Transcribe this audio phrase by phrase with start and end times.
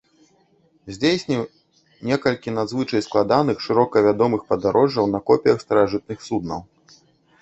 [0.95, 1.43] Здзейсніў
[2.11, 6.59] некалькі надзвычай складаных шырока вядомых падарожжаў на копіях старажытных суднаў.